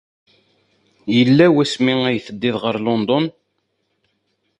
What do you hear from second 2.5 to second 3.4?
ɣer London?